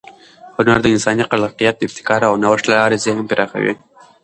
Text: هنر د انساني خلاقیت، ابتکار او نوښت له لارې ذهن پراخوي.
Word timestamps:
هنر 0.55 0.77
د 0.81 0.85
انساني 0.95 1.23
خلاقیت، 1.29 1.75
ابتکار 1.85 2.21
او 2.29 2.33
نوښت 2.43 2.65
له 2.67 2.75
لارې 2.79 3.01
ذهن 3.05 3.23
پراخوي. 3.29 3.73